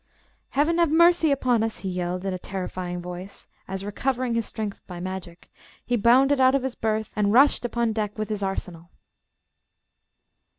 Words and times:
"Heaven 0.49 0.79
ha' 0.79 0.87
mercy 0.87 1.29
upon 1.31 1.61
us!" 1.61 1.77
he 1.85 1.89
yelled 1.89 2.25
in 2.25 2.33
a 2.33 2.39
terrifying 2.39 3.03
voice, 3.03 3.47
as, 3.67 3.85
recovering 3.85 4.33
his 4.33 4.47
strength 4.47 4.81
by 4.87 4.99
magic, 4.99 5.51
he 5.85 5.95
bounded 5.95 6.41
out 6.41 6.55
of 6.55 6.63
his 6.63 6.73
berth, 6.73 7.11
and 7.15 7.31
rushed 7.33 7.63
upon 7.65 7.93
deck 7.93 8.17
with 8.17 8.29
his 8.29 8.41
arsenal. 8.41 8.89